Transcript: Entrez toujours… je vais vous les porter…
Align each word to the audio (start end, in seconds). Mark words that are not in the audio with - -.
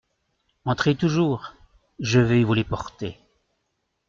Entrez 0.65 0.95
toujours… 0.95 1.53
je 1.99 2.19
vais 2.19 2.43
vous 2.43 2.55
les 2.55 2.63
porter… 2.63 3.19